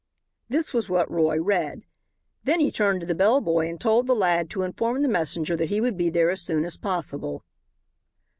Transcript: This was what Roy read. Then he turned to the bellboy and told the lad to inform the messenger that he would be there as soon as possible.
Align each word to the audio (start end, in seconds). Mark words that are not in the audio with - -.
This 0.49 0.73
was 0.73 0.89
what 0.89 1.11
Roy 1.11 1.39
read. 1.39 1.85
Then 2.43 2.59
he 2.59 2.71
turned 2.71 3.01
to 3.01 3.05
the 3.05 3.13
bellboy 3.13 3.69
and 3.69 3.79
told 3.79 4.07
the 4.07 4.15
lad 4.15 4.49
to 4.49 4.63
inform 4.63 5.03
the 5.03 5.07
messenger 5.07 5.55
that 5.55 5.69
he 5.69 5.79
would 5.79 5.95
be 5.95 6.09
there 6.09 6.31
as 6.31 6.41
soon 6.41 6.65
as 6.65 6.75
possible. 6.75 7.45